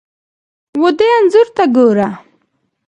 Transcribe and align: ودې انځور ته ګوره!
ودې 0.81 1.07
انځور 1.17 1.47
ته 1.55 1.63
ګوره! 1.75 2.09